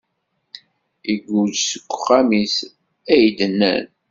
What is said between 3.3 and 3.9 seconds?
d-nnan.